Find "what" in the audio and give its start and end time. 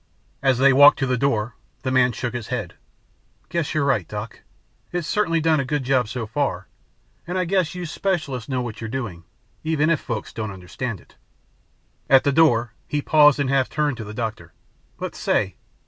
8.63-8.81